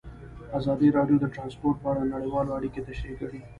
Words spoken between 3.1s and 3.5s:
کړي.